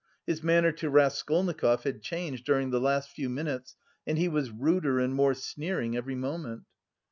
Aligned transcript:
His 0.25 0.41
manner 0.41 0.71
to 0.71 0.89
Raskolnikov 0.89 1.83
had 1.83 2.01
changed 2.01 2.43
during 2.43 2.71
the 2.71 2.81
last 2.81 3.11
few 3.11 3.29
minutes, 3.29 3.75
and 4.07 4.17
he 4.17 4.27
was 4.29 4.49
ruder 4.49 4.99
and 4.99 5.13
more 5.13 5.35
sneering 5.35 5.95
every 5.95 6.15
moment. 6.15 6.63